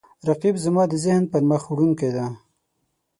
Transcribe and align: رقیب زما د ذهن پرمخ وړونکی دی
رقیب 0.27 0.55
زما 0.65 0.83
د 0.89 0.93
ذهن 1.03 1.23
پرمخ 1.31 1.63
وړونکی 1.69 2.09
دی 2.15 2.27